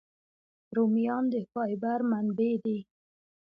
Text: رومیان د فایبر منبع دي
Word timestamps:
رومیان 0.75 1.23
د 1.33 1.35
فایبر 1.51 1.99
منبع 2.11 2.53
دي 2.63 2.77